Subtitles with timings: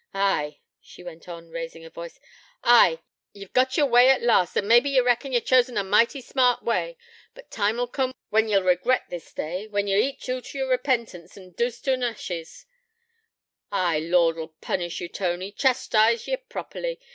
[0.15, 2.19] Ay,' she went on, raising her voice,
[2.63, 2.97] 'ay,
[3.33, 6.63] ye've got yer way at last, and mebbe ye reckon ye've chosen a mighty smart
[6.63, 6.97] way.
[7.35, 11.37] But time 'ull coom when ye'll regret this day, when ye eat oot yer repentance
[11.37, 12.65] in doost an' ashes.
[13.71, 16.99] Ay, Lord 'ull punish ye, Tony, chastize ye properly.